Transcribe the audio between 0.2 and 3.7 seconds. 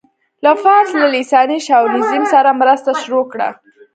له فارس له لېساني شاونيزم سره مرسته شروع کړه.